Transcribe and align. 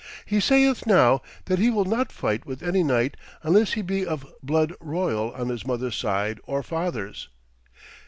'He 0.25 0.39
sayeth 0.39 0.87
now 0.87 1.21
that 1.45 1.59
he 1.59 1.69
will 1.69 1.85
not 1.85 2.11
fight 2.11 2.43
with 2.43 2.63
any 2.63 2.81
knight 2.81 3.15
unless 3.43 3.73
he 3.73 3.83
be 3.83 4.03
of 4.03 4.25
blood 4.41 4.73
royal 4.79 5.31
on 5.33 5.49
his 5.49 5.63
mother's 5.63 5.95
side 5.95 6.39
or 6.47 6.63
father's. 6.63 7.29